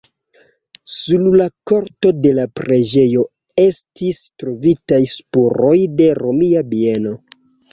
Sur 0.93 1.25
la 1.41 1.45
korto 1.71 2.13
de 2.23 2.31
la 2.39 2.45
preĝejo 2.61 3.25
estis 3.67 4.23
trovitaj 4.45 5.01
spuroj 5.17 5.77
de 6.01 6.09
romia 6.23 6.69
bieno. 6.75 7.15